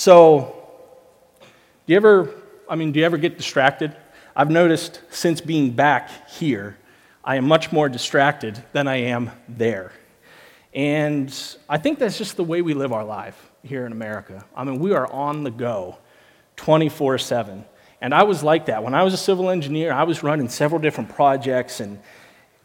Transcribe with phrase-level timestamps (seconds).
[0.00, 0.54] So,
[1.40, 2.32] do you ever,
[2.68, 3.96] I mean, do you ever get distracted?
[4.36, 6.78] I've noticed since being back here,
[7.24, 9.90] I am much more distracted than I am there.
[10.72, 11.36] And
[11.68, 14.44] I think that's just the way we live our life here in America.
[14.54, 15.98] I mean, we are on the go
[16.54, 17.64] 24 7.
[18.00, 18.84] And I was like that.
[18.84, 21.98] When I was a civil engineer, I was running several different projects, and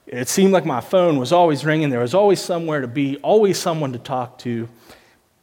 [0.05, 1.89] it seemed like my phone was always ringing.
[1.89, 4.69] There was always somewhere to be, always someone to talk to.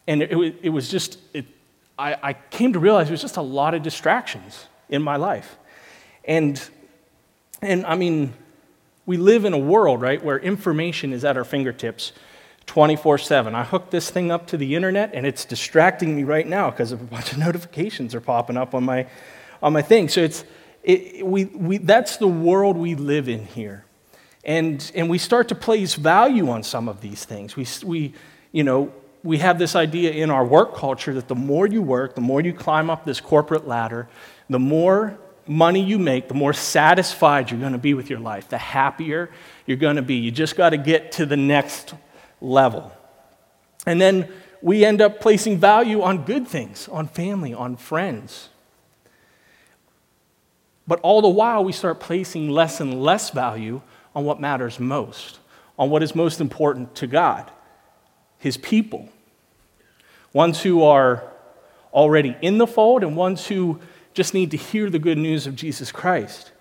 [0.06, 1.46] And it, it was just, it,
[2.00, 5.58] I, I came to realize there was just a lot of distractions in my life.
[6.24, 6.60] And,
[7.60, 8.32] and I mean,
[9.04, 12.12] we live in a world, right, where information is at our fingertips
[12.66, 13.54] 24 7.
[13.54, 16.92] I hooked this thing up to the internet, and it's distracting me right now because
[16.92, 19.06] a bunch of notifications are popping up on my,
[19.62, 20.08] on my thing.
[20.08, 20.44] So it's,
[20.82, 23.84] it, we, we, that's the world we live in here.
[24.42, 27.56] And, and we start to place value on some of these things.
[27.56, 28.14] We, we,
[28.52, 28.90] you know,
[29.22, 32.40] we have this idea in our work culture that the more you work, the more
[32.40, 34.08] you climb up this corporate ladder,
[34.48, 38.48] the more money you make, the more satisfied you're going to be with your life,
[38.48, 39.30] the happier
[39.66, 40.14] you're going to be.
[40.14, 41.94] You just got to get to the next
[42.40, 42.92] level.
[43.86, 44.28] And then
[44.62, 48.48] we end up placing value on good things, on family, on friends.
[50.86, 53.80] But all the while, we start placing less and less value
[54.14, 55.38] on what matters most,
[55.78, 57.50] on what is most important to God,
[58.40, 59.08] His people.
[60.32, 61.22] Ones who are
[61.92, 63.80] already in the fold and ones who
[64.12, 66.52] just need to hear the good news of Jesus Christ.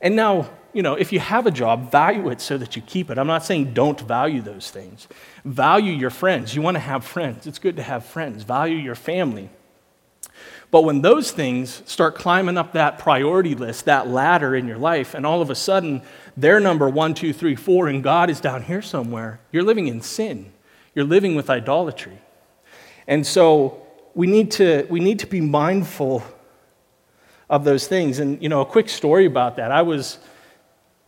[0.00, 3.10] And now, you know, if you have a job, value it so that you keep
[3.10, 3.18] it.
[3.18, 5.08] I'm not saying don't value those things.
[5.44, 6.54] Value your friends.
[6.54, 7.46] You want to have friends.
[7.46, 8.42] It's good to have friends.
[8.42, 9.50] Value your family.
[10.70, 15.14] But when those things start climbing up that priority list, that ladder in your life,
[15.14, 16.02] and all of a sudden
[16.36, 20.00] they're number one, two, three, four, and God is down here somewhere, you're living in
[20.00, 20.52] sin.
[20.94, 22.18] You're living with idolatry.
[23.06, 26.22] And so we need to, we need to be mindful
[27.48, 28.18] of those things.
[28.18, 29.72] And, you know, a quick story about that.
[29.72, 30.18] I was,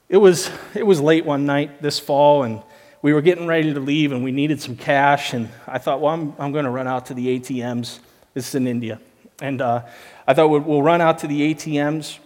[0.08, 2.62] it was, it was late one night this fall, and
[3.00, 5.32] we were getting ready to leave, and we needed some cash.
[5.32, 7.98] And I thought, well, I'm, I'm going to run out to the ATMs.
[8.34, 9.00] This is in India.
[9.40, 9.82] And uh,
[10.26, 12.18] I thought we'll, we'll, run out to the ATMs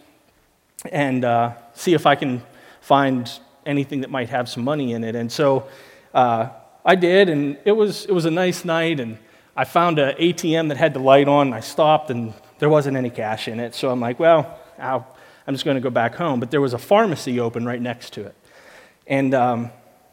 [0.93, 2.43] and uh, see if I can
[2.81, 3.31] find
[3.65, 5.17] anything that might have some money in it.
[5.17, 5.67] And so
[6.13, 6.51] uh,
[6.87, 9.01] I did, and it was, it was a nice night.
[9.01, 9.19] And
[9.57, 11.53] I found an ATM that had the light on.
[11.53, 13.75] I stopped, and there wasn't any cash in it.
[13.75, 15.05] So I'm like, well, I'll,
[15.49, 16.39] I'm just going to go back home.
[16.39, 18.37] But there was a pharmacy open right next to it.
[19.09, 19.71] And um,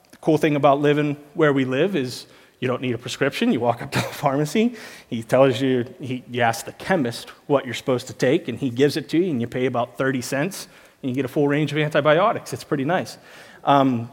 [0.09, 2.25] the cool thing about living where we live is
[2.59, 3.51] you don't need a prescription.
[3.51, 4.75] You walk up to the pharmacy,
[5.09, 8.71] he tells you, he, you ask the chemist what you're supposed to take, and he
[8.71, 10.67] gives it to you, and you pay about 30 cents,
[11.01, 12.53] and you get a full range of antibiotics.
[12.53, 13.17] It's pretty nice.
[13.63, 14.09] Um,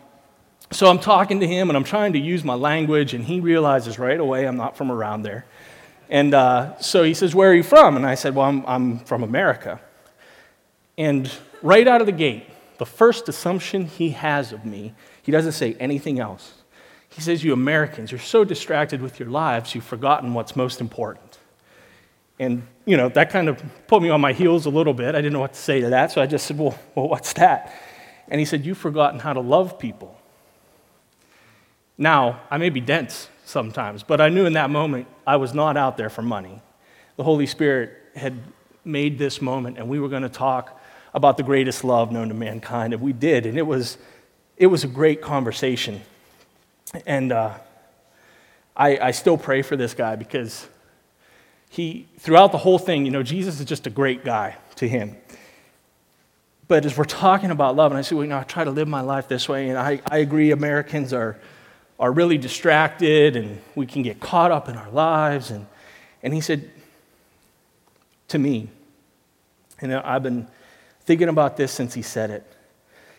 [0.73, 3.99] so I'm talking to him, and I'm trying to use my language, and he realizes
[3.99, 5.45] right away I'm not from around there.
[6.09, 7.97] And uh, so he says, Where are you from?
[7.97, 9.81] And I said, Well, I'm, I'm from America.
[10.99, 11.31] And
[11.63, 12.47] right out of the gate,
[12.79, 16.55] the first assumption he has of me, he doesn't say anything else.
[17.09, 21.39] He says, You Americans, you're so distracted with your lives, you've forgotten what's most important.
[22.39, 25.15] And, you know, that kind of put me on my heels a little bit.
[25.15, 27.33] I didn't know what to say to that, so I just said, Well, well what's
[27.35, 27.75] that?
[28.29, 30.20] And he said, You've forgotten how to love people.
[32.01, 34.03] Now, I may be dense, sometimes.
[34.03, 36.63] But I knew in that moment I was not out there for money.
[37.17, 38.39] The Holy Spirit had
[38.85, 40.81] made this moment, and we were going to talk
[41.13, 43.99] about the greatest love known to mankind, and we did, and it was,
[44.57, 46.01] it was a great conversation.
[47.05, 47.55] And uh,
[48.77, 50.67] I, I still pray for this guy because
[51.69, 55.17] he, throughout the whole thing, you know, Jesus is just a great guy to him.
[56.69, 58.71] But as we're talking about love, and I say, well, you know, I try to
[58.71, 61.37] live my life this way, and I, I agree Americans are
[62.01, 65.51] are really distracted and we can get caught up in our lives.
[65.51, 65.67] And,
[66.23, 66.71] and he said
[68.29, 68.71] to me,
[69.81, 70.49] and I've been
[71.03, 72.51] thinking about this since he said it.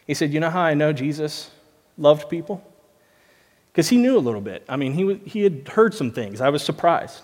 [0.07, 1.51] He said, You know how I know Jesus
[1.97, 2.63] loved people?
[3.71, 4.65] Because he knew a little bit.
[4.67, 6.41] I mean, he, he had heard some things.
[6.41, 7.21] I was surprised.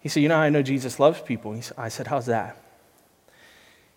[0.00, 1.52] He said, You know how I know Jesus loves people?
[1.52, 2.56] He, I said, How's that?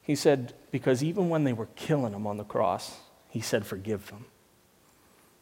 [0.01, 2.97] He said, Because even when they were killing him on the cross,
[3.29, 4.25] he said, Forgive them.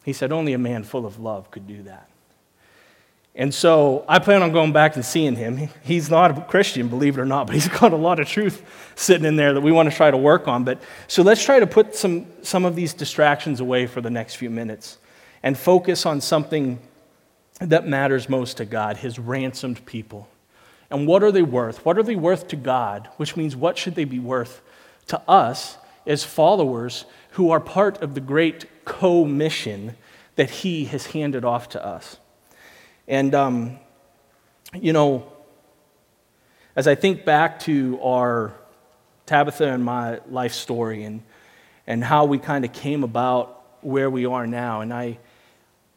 [0.04, 2.08] He said, Only a man full of love could do that.
[3.34, 5.70] And so I plan on going back and seeing him.
[5.82, 8.62] He's not a Christian, believe it or not, but he's got a lot of truth
[8.94, 10.64] sitting in there that we want to try to work on.
[10.64, 14.34] But so let's try to put some, some of these distractions away for the next
[14.34, 14.98] few minutes
[15.42, 16.78] and focus on something
[17.60, 20.28] that matters most to God, his ransomed people.
[20.90, 21.84] And what are they worth?
[21.86, 23.08] What are they worth to God?
[23.16, 24.60] Which means, what should they be worth
[25.06, 29.96] to us as followers who are part of the great commission
[30.36, 32.16] that He has handed off to us.
[33.06, 33.78] And, um,
[34.74, 35.30] you know,
[36.74, 38.54] As I think back to our
[39.26, 41.22] Tabitha and my life story and,
[41.86, 45.18] and how we kind of came about where we are now, and I,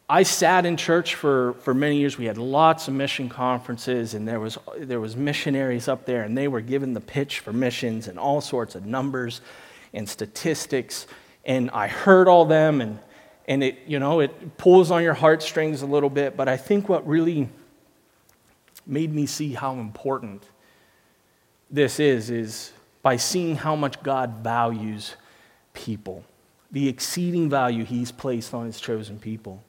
[0.09, 2.17] I sat in church for, for many years.
[2.17, 6.37] We had lots of mission conferences, and there was, there was missionaries up there, and
[6.37, 9.39] they were given the pitch for missions and all sorts of numbers
[9.93, 11.07] and statistics.
[11.45, 12.99] And I heard all them, and,
[13.47, 16.35] and it, you know, it pulls on your heartstrings a little bit.
[16.35, 17.49] But I think what really
[18.85, 20.43] made me see how important
[21.69, 22.71] this is, is
[23.01, 25.15] by seeing how much God values
[25.73, 26.23] people,
[26.71, 29.63] the exceeding value He's placed on His chosen people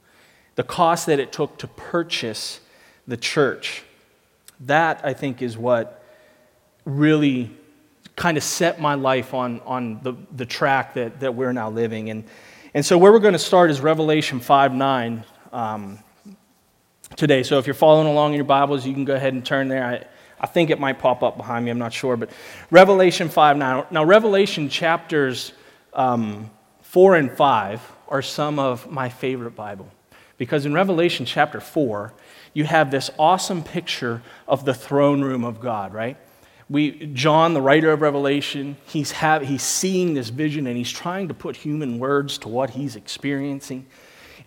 [0.56, 2.60] the cost that it took to purchase
[3.06, 3.84] the church.
[4.58, 6.02] That, I think, is what
[6.84, 7.54] really
[8.16, 12.10] kind of set my life on, on the, the track that, that we're now living.
[12.10, 12.24] And,
[12.74, 15.98] and so, where we're going to start is Revelation 5 9 um,
[17.14, 17.42] today.
[17.42, 19.84] So, if you're following along in your Bibles, you can go ahead and turn there.
[19.84, 20.06] I,
[20.40, 22.16] I think it might pop up behind me, I'm not sure.
[22.16, 22.30] But
[22.70, 23.84] Revelation 5 9.
[23.90, 25.52] Now, Revelation chapters
[25.92, 29.90] um, 4 and 5 are some of my favorite Bible.
[30.38, 32.12] Because in Revelation chapter 4,
[32.52, 36.16] you have this awesome picture of the throne room of God, right?
[36.68, 41.28] We, John, the writer of Revelation, he's, have, he's seeing this vision and he's trying
[41.28, 43.86] to put human words to what he's experiencing.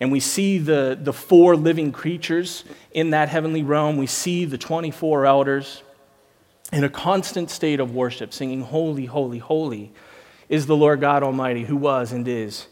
[0.00, 3.96] And we see the, the four living creatures in that heavenly realm.
[3.96, 5.82] We see the 24 elders
[6.72, 9.92] in a constant state of worship, singing, Holy, holy, holy
[10.48, 12.66] is the Lord God Almighty, who was and is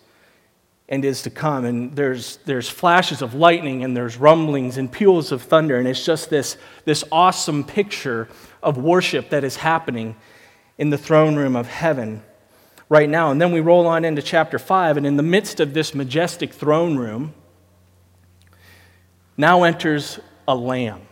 [0.88, 1.64] and is to come.
[1.64, 5.76] And there's, there's flashes of lightning and there's rumblings and peals of thunder.
[5.76, 8.28] And it's just this, this awesome picture
[8.68, 10.16] of worship that is happening
[10.76, 12.22] in the throne room of heaven
[12.88, 13.30] right now.
[13.30, 14.96] And then we roll on into chapter 5.
[14.96, 17.34] And in the midst of this majestic throne room,
[19.36, 21.02] now enters a lamb,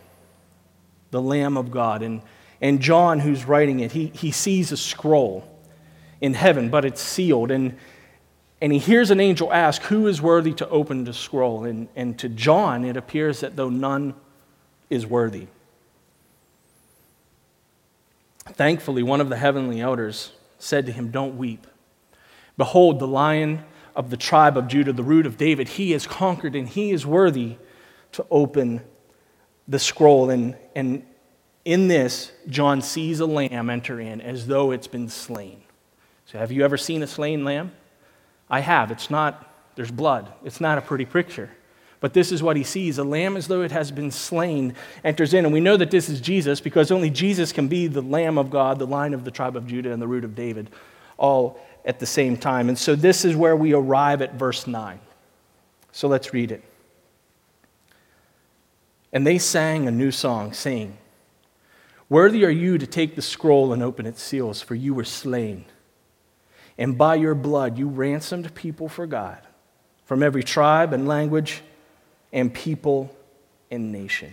[1.11, 2.03] the Lamb of God.
[2.03, 2.23] And,
[2.61, 5.49] and John, who's writing it, he, he sees a scroll
[6.20, 7.50] in heaven, but it's sealed.
[7.50, 7.76] And
[8.61, 11.64] and he hears an angel ask, Who is worthy to open the scroll?
[11.64, 14.14] And, and to John, it appears that though none
[14.88, 15.49] is worthy.
[18.52, 21.66] Thankfully, one of the heavenly elders said to him, Don't weep.
[22.56, 23.64] Behold, the lion
[23.94, 27.06] of the tribe of Judah, the root of David, he has conquered and he is
[27.06, 27.56] worthy
[28.12, 28.82] to open
[29.66, 30.31] the scroll.
[30.31, 31.04] And, and
[31.64, 35.62] in this, John sees a lamb enter in as though it's been slain.
[36.26, 37.72] So, have you ever seen a slain lamb?
[38.48, 38.90] I have.
[38.90, 40.32] It's not, there's blood.
[40.44, 41.50] It's not a pretty picture.
[42.00, 42.98] But this is what he sees.
[42.98, 45.44] A lamb as though it has been slain enters in.
[45.44, 48.50] And we know that this is Jesus because only Jesus can be the Lamb of
[48.50, 50.70] God, the line of the tribe of Judah, and the root of David,
[51.16, 52.69] all at the same time.
[52.69, 55.00] And so this is where we arrive at verse 9.
[55.93, 56.62] So let's read it.
[59.12, 60.98] And they sang a new song, saying,
[62.08, 65.64] Worthy are you to take the scroll and open its seals, for you were slain
[66.78, 69.38] and by your blood you ransomed people for God
[70.04, 71.62] from every tribe and language
[72.36, 73.10] and people
[73.70, 74.30] and nation.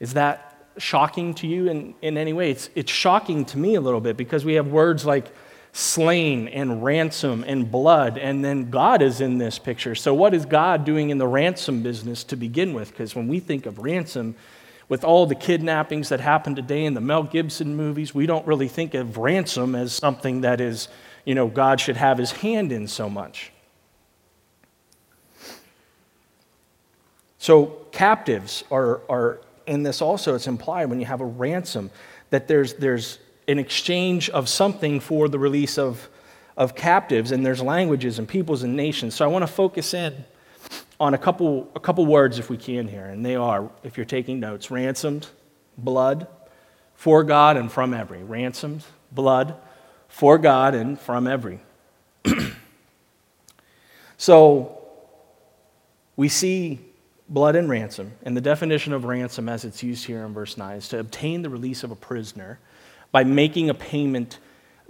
[0.00, 2.50] Is that shocking to you in, in any way?
[2.50, 5.26] It's, it's shocking to me a little bit because we have words like
[5.72, 9.94] slain and ransom and blood, and then God is in this picture.
[9.94, 12.90] So, what is God doing in the ransom business to begin with?
[12.90, 14.34] Because when we think of ransom,
[14.88, 18.68] with all the kidnappings that happen today in the Mel Gibson movies, we don't really
[18.68, 20.88] think of ransom as something that is,
[21.26, 23.52] you know, God should have his hand in so much.
[27.40, 31.90] So, captives are, are in this also, it's implied when you have a ransom
[32.28, 33.18] that there's, there's
[33.48, 36.10] an exchange of something for the release of,
[36.54, 39.14] of captives, and there's languages and peoples and nations.
[39.14, 40.22] So, I want to focus in
[41.00, 44.04] on a couple, a couple words if we can here, and they are, if you're
[44.04, 45.26] taking notes, ransomed,
[45.78, 46.26] blood,
[46.94, 48.22] for God and from every.
[48.22, 49.54] Ransomed, blood,
[50.08, 51.60] for God and from every.
[54.18, 54.78] so
[56.16, 56.80] we see
[57.30, 60.76] blood and ransom, and the definition of ransom as it's used here in verse 9
[60.76, 62.58] is to obtain the release of a prisoner
[63.12, 64.38] by making a payment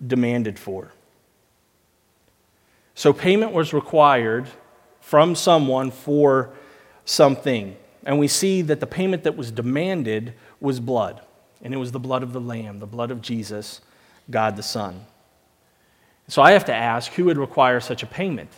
[0.05, 0.91] demanded for.
[2.95, 4.49] So payment was required
[5.01, 6.51] from someone for
[7.05, 7.77] something.
[8.05, 11.21] And we see that the payment that was demanded was blood.
[11.63, 13.81] And it was the blood of the Lamb, the blood of Jesus,
[14.31, 15.05] God the Son.
[16.29, 18.51] So I have to ask who would require such a payment?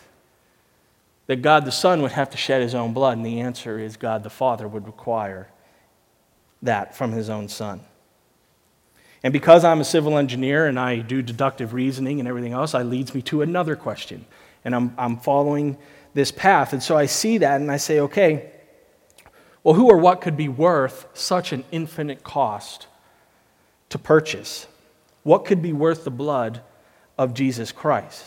[1.27, 3.17] That God the Son would have to shed his own blood.
[3.17, 5.49] And the answer is God the Father would require
[6.61, 7.81] that from his own Son.
[9.23, 12.85] And because I'm a civil engineer and I do deductive reasoning and everything else, that
[12.85, 14.25] leads me to another question.
[14.65, 15.77] And I'm, I'm following
[16.13, 16.73] this path.
[16.73, 18.51] And so I see that and I say, okay,
[19.63, 22.87] well, who or what could be worth such an infinite cost
[23.89, 24.67] to purchase?
[25.23, 26.61] What could be worth the blood
[27.17, 28.25] of Jesus Christ?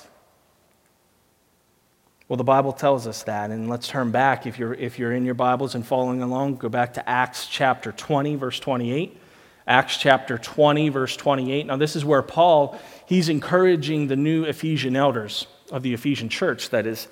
[2.29, 3.51] Well, the Bible tells us that.
[3.51, 4.47] And let's turn back.
[4.47, 7.93] If you're, if you're in your Bibles and following along, go back to Acts chapter
[7.93, 9.21] 20, verse 28.
[9.69, 11.67] Acts chapter 20, verse 28.
[11.67, 16.71] Now, this is where Paul, he's encouraging the new Ephesian elders of the Ephesian church
[16.71, 17.07] that is,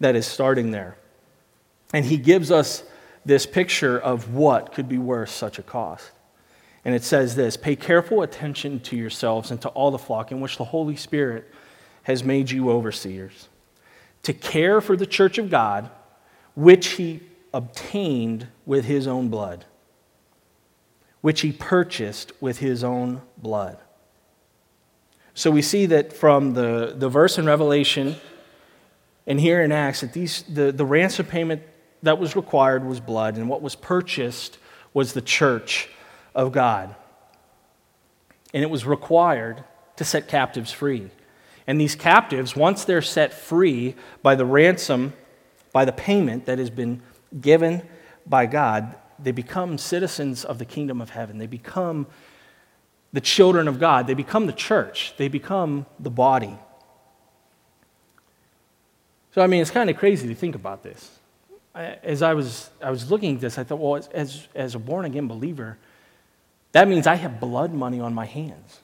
[0.00, 0.96] that is starting there.
[1.94, 2.84] And he gives us
[3.24, 6.10] this picture of what could be worth such a cost.
[6.84, 10.40] And it says this Pay careful attention to yourselves and to all the flock in
[10.40, 11.50] which the Holy Spirit
[12.02, 13.48] has made you overseers
[14.22, 15.90] to care for the church of God,
[16.54, 17.20] which he
[17.54, 19.64] obtained with his own blood,
[21.20, 23.78] which he purchased with his own blood.
[25.34, 28.16] So we see that from the, the verse in Revelation
[29.26, 31.62] and here in Acts that these, the, the ransom payment
[32.02, 34.58] that was required was blood, and what was purchased
[34.94, 35.88] was the church
[36.34, 36.94] of God.
[38.54, 39.62] And it was required
[39.96, 41.10] to set captives free.
[41.68, 45.12] And these captives, once they're set free by the ransom,
[45.70, 47.02] by the payment that has been
[47.38, 47.82] given
[48.26, 51.36] by God, they become citizens of the kingdom of heaven.
[51.36, 52.06] They become
[53.12, 54.06] the children of God.
[54.06, 55.12] They become the church.
[55.18, 56.56] They become the body.
[59.34, 61.18] So, I mean, it's kind of crazy to think about this.
[61.74, 65.04] As I was, I was looking at this, I thought, well, as, as a born
[65.04, 65.76] again believer,
[66.72, 68.80] that means I have blood money on my hands.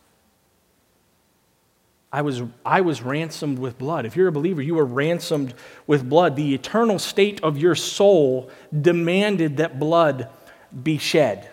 [2.14, 4.06] I was, I was ransomed with blood.
[4.06, 5.52] If you're a believer, you were ransomed
[5.88, 6.36] with blood.
[6.36, 10.28] The eternal state of your soul demanded that blood
[10.80, 11.50] be shed.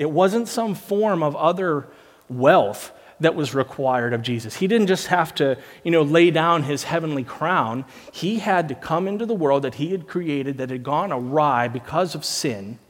[0.00, 1.86] It wasn't some form of other
[2.28, 2.90] wealth
[3.20, 4.56] that was required of Jesus.
[4.56, 7.84] He didn't just have to, you know, lay down his heavenly crown.
[8.12, 11.68] He had to come into the world that he had created that had gone awry
[11.68, 12.80] because of sin,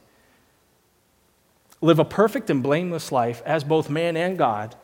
[1.83, 4.75] live a perfect and blameless life as both man and God,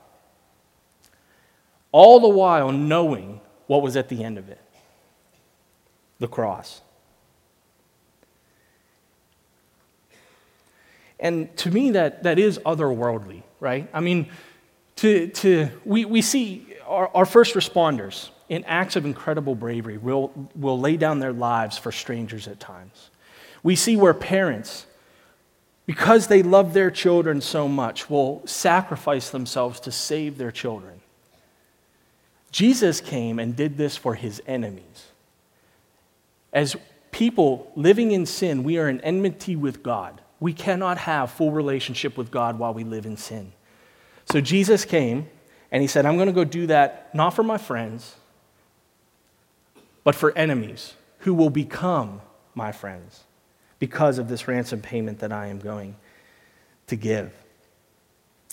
[1.97, 4.61] all the while knowing what was at the end of it
[6.19, 6.83] the cross.
[11.19, 13.89] And to me, that, that is otherworldly, right?
[13.95, 14.29] I mean,
[14.97, 20.33] to, to, we, we see our, our first responders in acts of incredible bravery will,
[20.55, 23.11] will lay down their lives for strangers at times.
[23.63, 24.85] We see where parents,
[25.87, 31.01] because they love their children so much, will sacrifice themselves to save their children.
[32.57, 35.09] Jesus came and did this for his enemies.
[36.55, 36.75] As
[37.11, 40.23] people living in sin, we are in enmity with God.
[40.41, 43.53] We cannot have full relationship with God while we live in sin.
[44.25, 45.29] So Jesus came
[45.71, 48.17] and he said, I'm going to go do that not for my friends,
[50.03, 52.23] but for enemies who will become
[52.55, 53.25] my friends
[53.79, 55.95] because of this ransom payment that I am going
[56.87, 57.35] to give.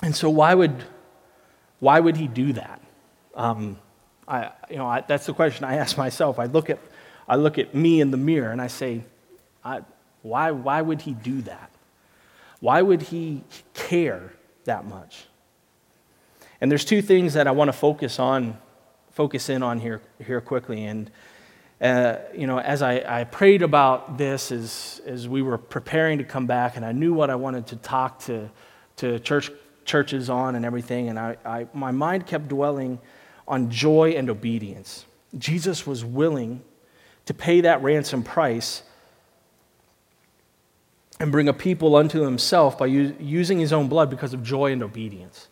[0.01, 0.83] And so, why would,
[1.79, 2.81] why would he do that?
[3.33, 3.77] Um,
[4.27, 6.39] I, you know, I, that's the question I ask myself.
[6.39, 6.79] I look at,
[7.27, 9.03] I look at me in the mirror and I say,
[9.63, 9.81] I,
[10.21, 11.71] why, why would he do that?
[12.59, 14.33] Why would he care
[14.65, 15.25] that much?
[16.61, 18.57] And there's two things that I want to focus on,
[19.11, 20.85] focus in on here, here quickly.
[20.85, 21.11] And
[21.81, 26.23] uh, you know, as I, I prayed about this as, as we were preparing to
[26.23, 28.49] come back, and I knew what I wanted to talk to,
[28.97, 29.51] to church,
[29.83, 32.99] churches on and everything, and I, I, my mind kept dwelling
[33.47, 35.05] on joy and obedience.
[35.37, 36.61] Jesus was willing
[37.25, 38.83] to pay that ransom price
[41.19, 44.83] and bring a people unto himself by using his own blood because of joy and
[44.83, 45.47] obedience.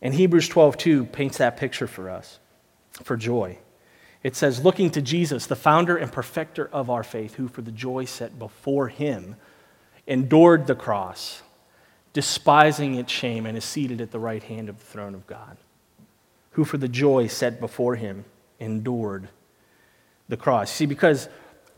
[0.00, 2.38] And Hebrews 12:2 paints that picture for us
[3.02, 3.58] for joy.
[4.22, 7.70] It says, looking to Jesus, the founder and perfecter of our faith, who for the
[7.70, 9.36] joy set before him
[10.06, 11.42] endured the cross,
[12.12, 15.56] despising its shame, and is seated at the right hand of the throne of God
[16.58, 18.24] who for the joy set before him
[18.58, 19.28] endured
[20.28, 20.72] the cross.
[20.72, 21.28] See, because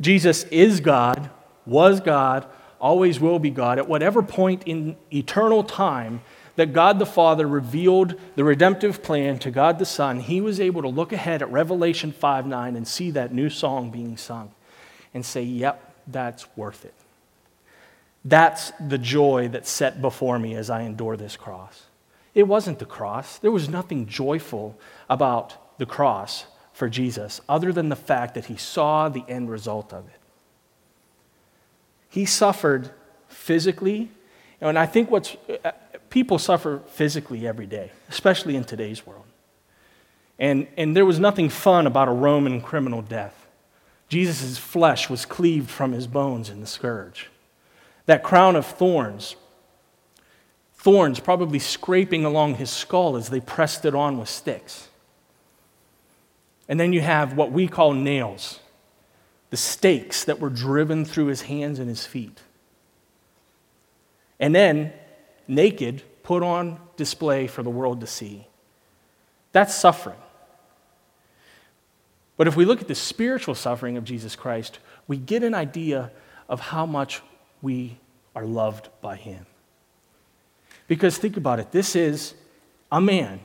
[0.01, 1.29] Jesus is God,
[1.67, 2.47] was God,
[2.81, 6.23] always will be God, at whatever point in eternal time
[6.57, 10.81] that God the Father revealed the redemptive plan to God the Son, he was able
[10.81, 14.51] to look ahead at Revelation 5 9 and see that new song being sung
[15.13, 16.95] and say, Yep, that's worth it.
[18.25, 21.85] That's the joy that's set before me as I endure this cross.
[22.35, 23.39] It wasn't the cross.
[23.39, 28.57] There was nothing joyful about the cross for Jesus other than the fact that he
[28.57, 30.21] saw the end result of it.
[32.09, 32.91] He suffered
[33.29, 34.11] physically,
[34.61, 35.37] and I think what's
[36.11, 39.25] people suffer physically every day, especially in today's world.
[40.39, 43.47] And, and there was nothing fun about a Roman criminal death.
[44.09, 47.31] Jesus' flesh was cleaved from his bones in the scourge.
[48.07, 49.37] That crown of thorns
[50.81, 54.89] thorns probably scraping along his skull as they pressed it on with sticks.
[56.71, 58.61] And then you have what we call nails,
[59.51, 62.41] the stakes that were driven through his hands and his feet.
[64.39, 64.95] And then,
[65.47, 68.47] naked, put on display for the world to see.
[69.53, 70.17] That's suffering.
[72.39, 76.11] But if we look at the spiritual suffering of Jesus Christ, we get an idea
[76.49, 77.21] of how much
[77.61, 77.99] we
[78.35, 79.45] are loved by him.
[80.91, 82.35] Because think about it this is
[82.91, 83.39] a man.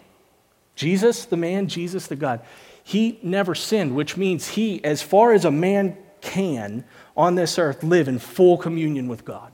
[0.74, 2.42] Jesus, the man, Jesus, the God.
[2.84, 6.86] He never sinned, which means he, as far as a man can
[7.16, 9.52] on this earth, live in full communion with God.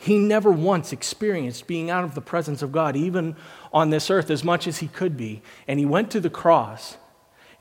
[0.00, 3.36] He never once experienced being out of the presence of God, even
[3.70, 5.42] on this earth, as much as he could be.
[5.66, 6.96] And he went to the cross,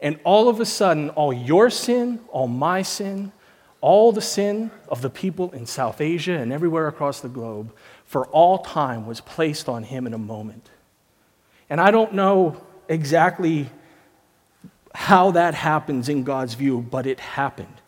[0.02, 3.34] and all of a sudden, all your sin, all my sin,
[3.82, 7.72] all the sin of the people in South Asia and everywhere across the globe
[8.06, 10.70] for all time was placed on him in a moment.
[11.70, 13.70] And I don't know exactly
[14.96, 17.82] how that happens in God's view, but it happened.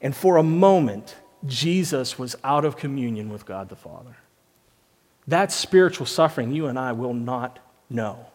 [0.00, 4.16] And for a moment, Jesus was out of communion with God the Father.
[5.26, 7.58] That spiritual suffering you and I will not
[7.90, 8.26] know.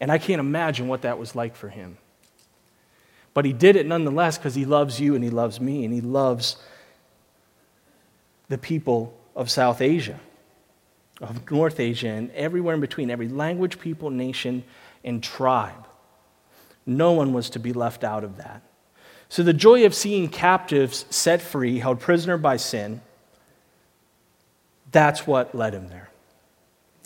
[0.00, 1.98] And I can't imagine what that was like for him.
[3.38, 6.00] But he did it nonetheless because he loves you and he loves me and he
[6.00, 6.56] loves
[8.48, 10.18] the people of South Asia,
[11.20, 14.64] of North Asia, and everywhere in between, every language, people, nation,
[15.04, 15.86] and tribe.
[16.84, 18.60] No one was to be left out of that.
[19.28, 23.02] So the joy of seeing captives set free, held prisoner by sin,
[24.90, 26.10] that's what led him there.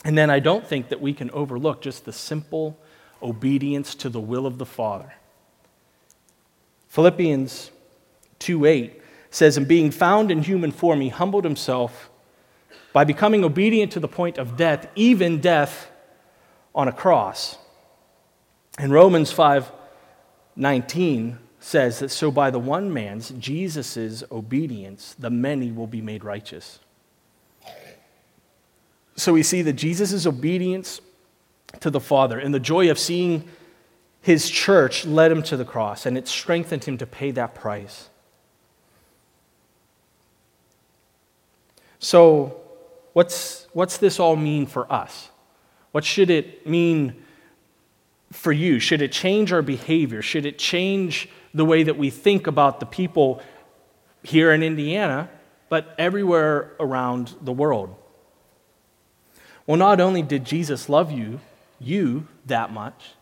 [0.02, 2.78] And then I don't think that we can overlook just the simple
[3.22, 5.12] obedience to the will of the Father.
[6.92, 7.70] Philippians
[8.40, 12.10] 2 8 says, And being found in human form, he humbled himself
[12.92, 15.90] by becoming obedient to the point of death, even death
[16.74, 17.56] on a cross.
[18.76, 19.72] And Romans 5
[20.54, 26.22] 19 says that so by the one man's, Jesus' obedience, the many will be made
[26.22, 26.78] righteous.
[29.16, 31.00] So we see that Jesus' obedience
[31.80, 33.48] to the Father and the joy of seeing
[34.22, 38.08] his church led him to the cross, and it strengthened him to pay that price.
[41.98, 42.60] So,
[43.12, 45.28] what's, what's this all mean for us?
[45.90, 47.22] What should it mean
[48.30, 48.78] for you?
[48.78, 50.22] Should it change our behavior?
[50.22, 53.42] Should it change the way that we think about the people
[54.22, 55.28] here in Indiana,
[55.68, 57.94] but everywhere around the world?
[59.66, 61.40] Well, not only did Jesus love you,
[61.80, 63.14] you that much,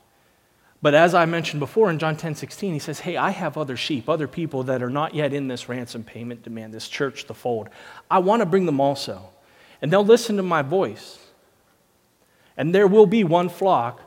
[0.83, 3.77] but as I mentioned before in John 10 16, he says, Hey, I have other
[3.77, 7.35] sheep, other people that are not yet in this ransom payment demand, this church, the
[7.35, 7.69] fold.
[8.11, 9.29] I want to bring them also.
[9.83, 11.19] And they'll listen to my voice.
[12.57, 14.01] And there will be one flock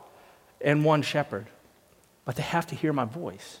[0.60, 1.46] and one shepherd.
[2.24, 3.58] But they have to hear my voice.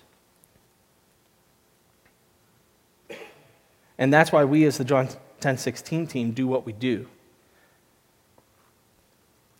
[3.96, 7.06] And that's why we, as the John 10 16 team, do what we do.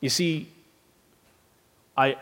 [0.01, 0.49] You see,
[1.97, 2.17] I,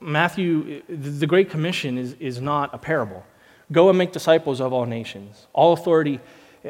[0.00, 3.24] Matthew, the Great Commission is, is not a parable.
[3.70, 5.46] Go and make disciples of all nations.
[5.52, 6.20] All authority,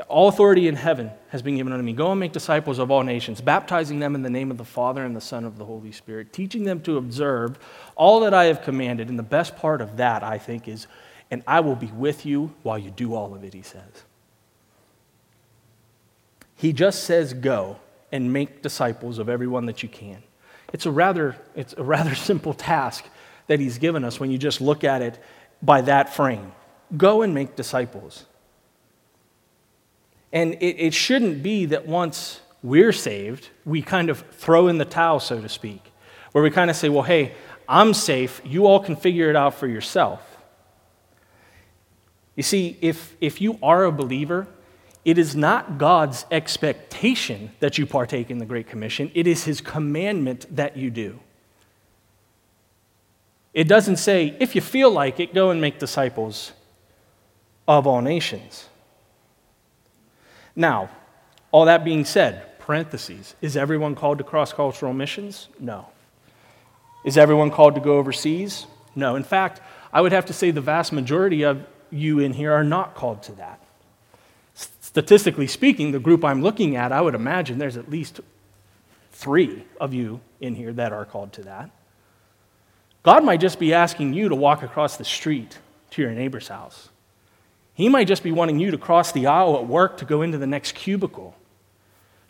[0.09, 1.93] all authority in heaven has been given unto me.
[1.93, 5.05] Go and make disciples of all nations, baptizing them in the name of the Father
[5.05, 7.59] and the Son of the Holy Spirit, teaching them to observe
[7.95, 9.09] all that I have commanded.
[9.09, 10.87] And the best part of that, I think, is,
[11.31, 14.05] and I will be with you while you do all of it, he says.
[16.57, 17.77] He just says, go
[18.11, 20.23] and make disciples of everyone that you can.
[20.73, 23.05] It's a rather, it's a rather simple task
[23.49, 25.19] that he's given us when you just look at it
[25.61, 26.53] by that frame.
[26.97, 28.25] Go and make disciples.
[30.33, 34.85] And it, it shouldn't be that once we're saved, we kind of throw in the
[34.85, 35.93] towel, so to speak,
[36.33, 37.35] where we kind of say, well, hey,
[37.69, 38.41] I'm safe.
[38.45, 40.23] You all can figure it out for yourself.
[42.37, 44.47] You see, if, if you are a believer,
[45.05, 49.61] it is not God's expectation that you partake in the Great Commission, it is His
[49.61, 51.21] commandment that you do.
[53.55, 56.53] It doesn't say, if you feel like it, go and make disciples
[57.67, 58.69] of all nations.
[60.55, 60.91] Now,
[61.51, 65.49] all that being said, parentheses, is everyone called to cross cultural missions?
[65.59, 65.87] No.
[67.05, 68.67] Is everyone called to go overseas?
[68.95, 69.17] No.
[69.17, 69.61] In fact,
[69.93, 73.23] I would have to say the vast majority of you in here are not called
[73.25, 73.61] to that.
[74.55, 78.21] Statistically speaking, the group I'm looking at, I would imagine there's at least
[79.13, 81.71] three of you in here that are called to that.
[83.09, 85.57] God might just be asking you to walk across the street
[85.93, 86.91] to your neighbor's house.
[87.73, 90.37] He might just be wanting you to cross the aisle at work to go into
[90.37, 91.35] the next cubicle.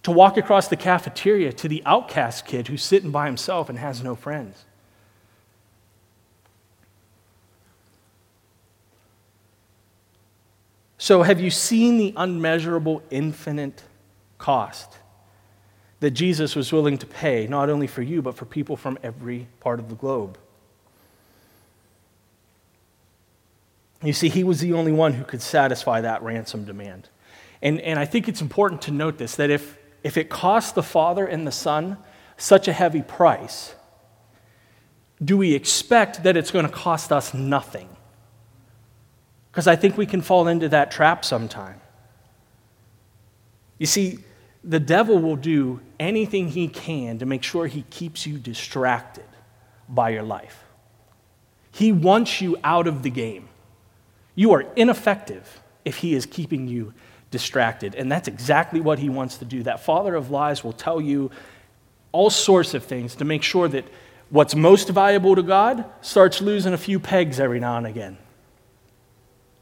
[0.04, 4.04] to walk across the cafeteria to the outcast kid who's sitting by himself and has
[4.04, 4.64] no friends.
[10.96, 13.82] So, have you seen the unmeasurable, infinite
[14.38, 14.98] cost
[15.98, 19.48] that Jesus was willing to pay, not only for you, but for people from every
[19.58, 20.38] part of the globe?
[24.02, 27.08] You see, he was the only one who could satisfy that ransom demand.
[27.62, 30.82] And, and I think it's important to note this that if, if it cost the
[30.82, 31.98] Father and the Son
[32.36, 33.74] such a heavy price,
[35.22, 37.88] do we expect that it's going to cost us nothing?
[39.50, 41.80] Because I think we can fall into that trap sometime.
[43.78, 44.20] You see,
[44.62, 49.24] the devil will do anything he can to make sure he keeps you distracted
[49.88, 50.64] by your life.
[51.72, 53.48] He wants you out of the game.
[54.38, 56.94] You are ineffective if he is keeping you
[57.32, 57.96] distracted.
[57.96, 59.64] And that's exactly what he wants to do.
[59.64, 61.32] That father of lies will tell you
[62.12, 63.84] all sorts of things to make sure that
[64.30, 68.16] what's most valuable to God starts losing a few pegs every now and again.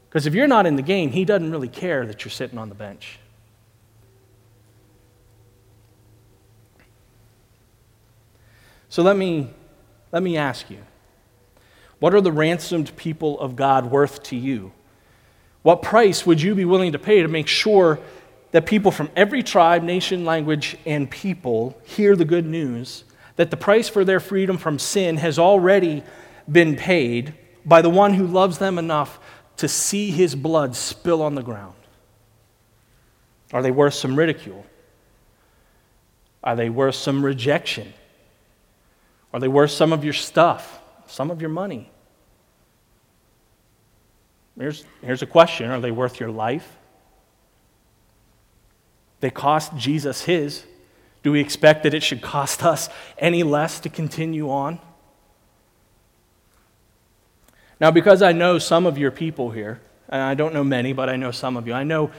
[0.09, 2.69] Because if you're not in the game, he doesn't really care that you're sitting on
[2.69, 3.17] the bench.
[8.89, 9.49] So let me,
[10.11, 10.83] let me ask you
[11.99, 14.71] what are the ransomed people of God worth to you?
[15.63, 17.99] What price would you be willing to pay to make sure
[18.51, 23.03] that people from every tribe, nation, language, and people hear the good news
[23.35, 26.03] that the price for their freedom from sin has already
[26.51, 27.33] been paid
[27.65, 29.19] by the one who loves them enough
[29.57, 31.75] to see his blood spill on the ground?
[33.53, 34.65] Are they worth some ridicule?
[36.43, 37.93] Are they worth some rejection?
[39.33, 40.79] Are they worth some of your stuff?
[41.07, 41.91] Some of your money?
[44.57, 46.77] Here's, here's a question Are they worth your life?
[49.19, 50.65] They cost Jesus his.
[51.23, 54.79] Do we expect that it should cost us any less to continue on?
[57.79, 61.09] Now, because I know some of your people here, and I don't know many, but
[61.09, 62.11] I know some of you, I know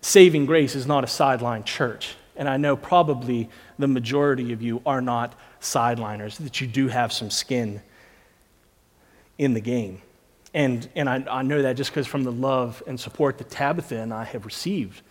[0.00, 2.14] Saving Grace is not a sideline church.
[2.36, 7.12] And I know probably the majority of you are not sideliners, that you do have
[7.12, 7.80] some skin
[9.38, 10.00] in the game.
[10.54, 13.96] And, and I, I know that just because from the love and support that Tabitha
[13.96, 15.02] and I have received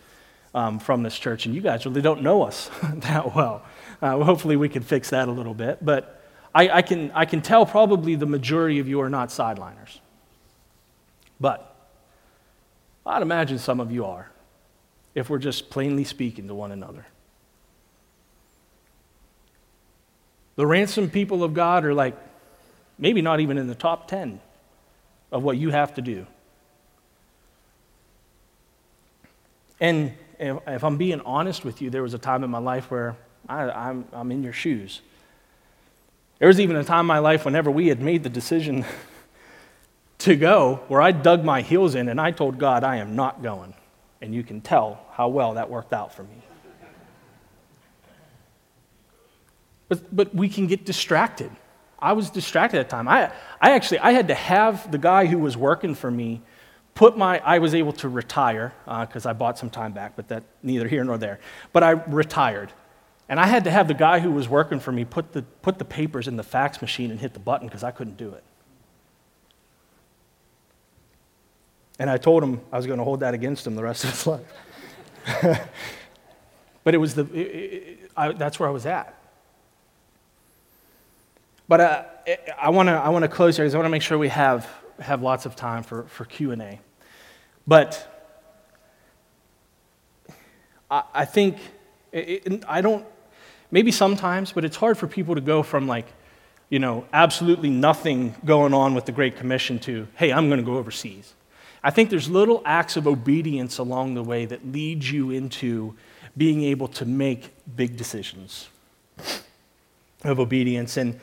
[0.54, 3.62] um, from this church, and you guys really don't know us that well.
[4.02, 5.84] Uh, hopefully, we can fix that a little bit.
[5.84, 6.22] But
[6.54, 10.00] I, I, can, I can tell probably the majority of you are not sideliners.
[11.38, 11.76] But
[13.04, 14.30] I'd imagine some of you are,
[15.14, 17.06] if we're just plainly speaking to one another.
[20.56, 22.16] The ransomed people of God are like
[22.98, 24.40] maybe not even in the top 10
[25.32, 26.26] of what you have to do.
[29.80, 33.16] And if, I'm being honest with you, there was a time in my life where
[33.48, 35.02] I, I'm, I'm in your shoes.
[36.38, 38.84] There was even a time in my life whenever we had made the decision
[40.18, 43.42] to go where I dug my heels in and I told God, I am not
[43.42, 43.74] going.
[44.22, 46.42] And you can tell how well that worked out for me.
[49.88, 51.50] But, but we can get distracted.
[52.06, 53.08] I was distracted at the time.
[53.08, 56.40] I, I actually, I had to have the guy who was working for me
[56.94, 60.28] put my, I was able to retire because uh, I bought some time back, but
[60.28, 61.40] that neither here nor there.
[61.72, 62.72] But I retired.
[63.28, 65.80] And I had to have the guy who was working for me put the, put
[65.80, 68.44] the papers in the fax machine and hit the button because I couldn't do it.
[71.98, 74.10] And I told him I was going to hold that against him the rest of
[74.10, 74.52] his life.
[76.84, 79.15] but it was the, it, it, I, that's where I was at.
[81.68, 82.04] But uh,
[82.60, 84.68] I want to I wanna close here because I want to make sure we have,
[85.00, 86.80] have lots of time for, for Q&A.
[87.66, 88.16] But
[90.90, 91.58] I, I think,
[92.12, 93.04] it, I don't,
[93.70, 96.06] maybe sometimes, but it's hard for people to go from like,
[96.68, 100.66] you know, absolutely nothing going on with the Great Commission to, hey, I'm going to
[100.66, 101.34] go overseas.
[101.82, 105.94] I think there's little acts of obedience along the way that lead you into
[106.36, 108.68] being able to make big decisions
[110.24, 110.96] of obedience.
[110.96, 111.20] And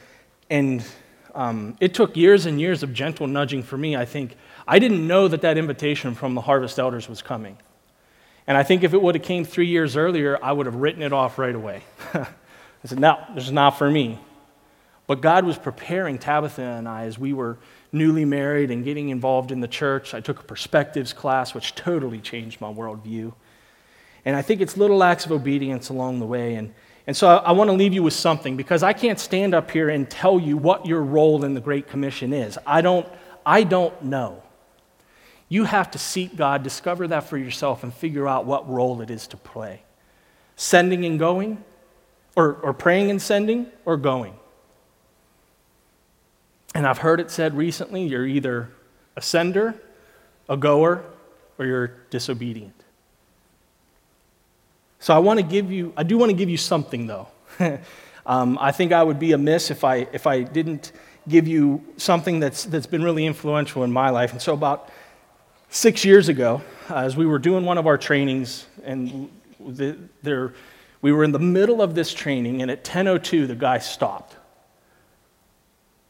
[0.54, 0.86] and
[1.34, 4.36] um, it took years and years of gentle nudging for me, I think.
[4.68, 7.58] I didn't know that that invitation from the Harvest Elders was coming.
[8.46, 11.02] And I think if it would have came three years earlier, I would have written
[11.02, 11.82] it off right away.
[12.14, 12.28] I
[12.86, 14.20] said, no, this is not for me.
[15.08, 17.58] But God was preparing Tabitha and I as we were
[17.92, 20.14] newly married and getting involved in the church.
[20.14, 23.34] I took a perspectives class, which totally changed my worldview.
[24.24, 26.54] And I think it's little acts of obedience along the way.
[26.54, 29.54] And, and so I, I want to leave you with something because I can't stand
[29.54, 32.58] up here and tell you what your role in the Great Commission is.
[32.66, 33.08] I don't,
[33.46, 34.42] I don't know.
[35.50, 39.12] You have to seek God, discover that for yourself, and figure out what role it
[39.12, 39.84] is to play.
[40.56, 41.64] sending and going,
[42.36, 44.36] or, or praying and sending, or going.
[46.76, 48.72] And I've heard it said recently you're either
[49.16, 49.76] a sender,
[50.50, 51.04] a goer,
[51.60, 52.83] or you're disobedient.
[55.04, 57.28] So I want to give you, I do want to give you something though.
[58.26, 60.94] um, I think I would be amiss if I, if I didn't
[61.28, 64.32] give you something that's, that's been really influential in my life.
[64.32, 64.90] And so about
[65.68, 70.54] six years ago, uh, as we were doing one of our trainings, and the, there,
[71.02, 74.38] we were in the middle of this training, and at 10.02, the guy stopped.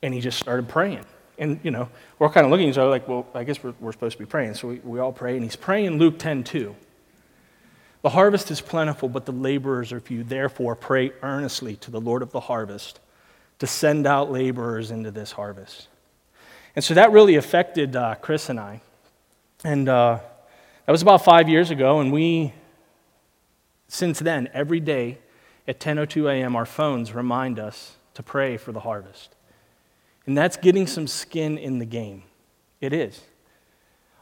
[0.04, 1.04] And he just started praying.
[1.40, 4.18] And, you know, we're kind of looking, so like, well, I guess we're, we're supposed
[4.20, 4.54] to be praying.
[4.54, 6.76] So we, we all pray, and he's praying Luke 10.2.
[8.04, 10.24] The harvest is plentiful, but the laborers are few.
[10.24, 13.00] Therefore, pray earnestly to the Lord of the harvest
[13.60, 15.88] to send out laborers into this harvest.
[16.76, 18.82] And so that really affected uh, Chris and I.
[19.64, 20.20] And uh,
[20.86, 22.52] that was about five years ago, and we,
[23.88, 25.20] since then, every day
[25.66, 29.34] at 10:02 a.m., our phones remind us to pray for the harvest.
[30.26, 32.24] And that's getting some skin in the game.
[32.82, 33.22] It is.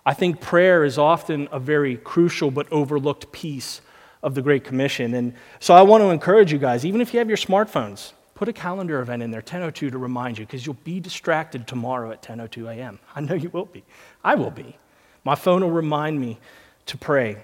[0.05, 3.81] I think prayer is often a very crucial but overlooked piece
[4.23, 5.13] of the Great Commission.
[5.13, 8.47] And so I want to encourage you guys, even if you have your smartphones, put
[8.47, 12.21] a calendar event in there, 10:02, to remind you, because you'll be distracted tomorrow at
[12.23, 12.99] 10:02 a.m.
[13.15, 13.83] I know you will be.
[14.23, 14.77] I will be.
[15.23, 16.39] My phone will remind me
[16.87, 17.43] to pray.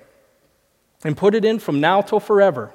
[1.04, 2.74] And put it in from now till forever.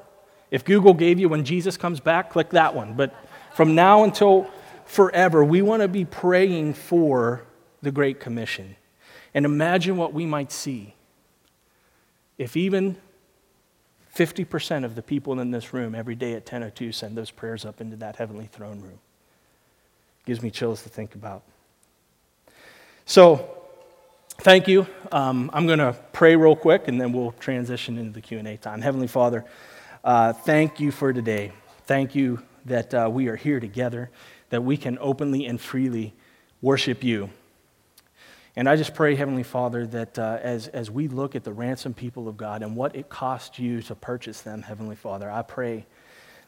[0.53, 2.95] If Google gave you when Jesus comes back, click that one.
[2.95, 3.13] But
[3.55, 4.49] from now until
[4.85, 7.43] forever, we want to be praying for
[7.83, 8.77] the Great Commission.
[9.35, 10.95] And imagine what we might see
[12.39, 12.97] if even
[14.15, 17.81] 50% of the people in this room every day at 10:02 send those prayers up
[17.81, 18.99] into that heavenly throne room.
[20.27, 21.43] Gives me chills to think about.
[23.07, 23.49] So,
[24.39, 24.87] thank you.
[25.11, 28.81] Um, I'm going to pray real quick, and then we'll transition into the Q&A time.
[28.81, 29.45] Heavenly Father,
[30.05, 31.53] uh, thank you for today.
[31.87, 34.11] Thank you that uh, we are here together,
[34.51, 36.15] that we can openly and freely
[36.61, 37.31] worship you.
[38.55, 41.95] And I just pray, Heavenly Father, that uh, as, as we look at the ransom
[41.95, 45.87] people of God and what it cost you to purchase them, Heavenly Father, I pray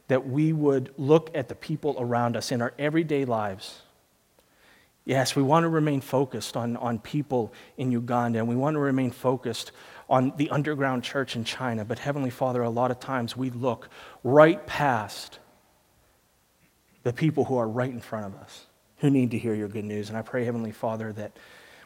[0.09, 3.81] that we would look at the people around us in our everyday lives.
[5.07, 8.81] Yes, we want to remain focused on, on people in Uganda and we want to
[8.81, 9.73] remain focused
[10.09, 11.87] on the underground church in China.
[11.87, 13.88] But, Heavenly Father, a lot of times we look
[14.23, 15.38] right past
[17.03, 18.67] the people who are right in front of us
[18.99, 20.11] who need to hear your good news.
[20.11, 21.33] And I pray, Heavenly Father, that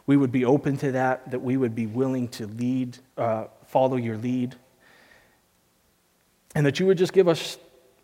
[0.09, 3.95] we would be open to that, that we would be willing to lead, uh, follow
[3.95, 4.55] your lead,
[6.55, 7.59] and that you would just give us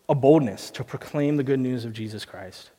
[0.08, 2.70] a boldness to proclaim the good news of Jesus Christ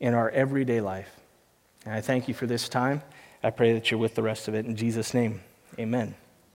[0.00, 1.08] in our everyday life.
[1.86, 3.00] And I thank you for this time.
[3.42, 4.66] I pray that you're with the rest of it.
[4.66, 5.40] In Jesus' name,
[5.78, 6.14] amen.